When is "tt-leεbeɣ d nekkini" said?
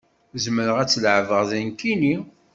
0.89-2.15